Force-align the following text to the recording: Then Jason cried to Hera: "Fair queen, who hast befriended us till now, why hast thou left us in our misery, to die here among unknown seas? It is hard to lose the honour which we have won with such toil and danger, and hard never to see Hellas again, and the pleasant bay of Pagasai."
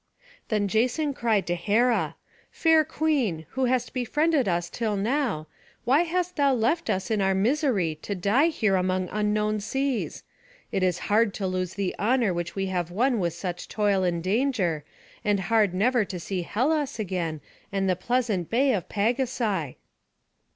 Then 0.47 0.67
Jason 0.67 1.13
cried 1.13 1.45
to 1.45 1.53
Hera: 1.53 2.15
"Fair 2.49 2.83
queen, 2.83 3.45
who 3.51 3.65
hast 3.65 3.93
befriended 3.93 4.47
us 4.47 4.67
till 4.67 4.95
now, 4.97 5.45
why 5.83 6.01
hast 6.01 6.37
thou 6.37 6.55
left 6.55 6.89
us 6.89 7.11
in 7.11 7.21
our 7.21 7.35
misery, 7.35 7.99
to 8.01 8.15
die 8.15 8.47
here 8.47 8.77
among 8.77 9.09
unknown 9.11 9.59
seas? 9.59 10.23
It 10.71 10.81
is 10.81 10.97
hard 11.05 11.35
to 11.35 11.45
lose 11.45 11.75
the 11.75 11.93
honour 11.99 12.33
which 12.33 12.55
we 12.55 12.65
have 12.65 12.89
won 12.89 13.19
with 13.19 13.33
such 13.33 13.67
toil 13.67 14.03
and 14.03 14.23
danger, 14.23 14.83
and 15.23 15.39
hard 15.39 15.71
never 15.71 16.03
to 16.03 16.19
see 16.19 16.41
Hellas 16.41 16.97
again, 16.97 17.39
and 17.71 17.87
the 17.87 17.95
pleasant 17.95 18.49
bay 18.49 18.73
of 18.73 18.89
Pagasai." 18.89 19.75